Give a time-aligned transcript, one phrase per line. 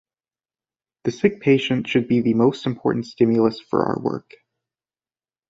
[1.03, 4.33] The sick patient should be the most important stimulus for our work.